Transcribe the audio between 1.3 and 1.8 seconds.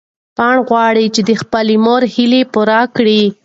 خپلې